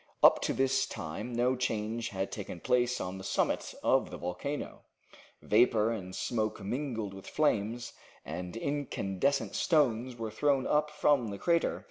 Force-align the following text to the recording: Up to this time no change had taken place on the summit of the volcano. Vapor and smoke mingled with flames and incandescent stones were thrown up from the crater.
Up 0.23 0.41
to 0.41 0.53
this 0.53 0.87
time 0.87 1.31
no 1.31 1.55
change 1.55 2.09
had 2.09 2.31
taken 2.31 2.59
place 2.59 2.99
on 2.99 3.19
the 3.19 3.23
summit 3.23 3.75
of 3.83 4.09
the 4.09 4.17
volcano. 4.17 4.81
Vapor 5.43 5.91
and 5.91 6.15
smoke 6.15 6.59
mingled 6.59 7.13
with 7.13 7.27
flames 7.27 7.93
and 8.25 8.57
incandescent 8.57 9.53
stones 9.53 10.15
were 10.15 10.31
thrown 10.31 10.65
up 10.65 10.89
from 10.89 11.27
the 11.27 11.37
crater. 11.37 11.79